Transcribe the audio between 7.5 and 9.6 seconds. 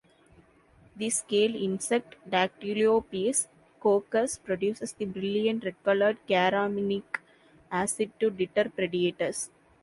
acid to deter predators.